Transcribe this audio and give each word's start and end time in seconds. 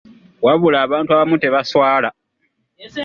Wabula 0.45 0.77
abantu 0.85 1.09
abamu 1.11 1.35
tebaswala! 1.43 2.09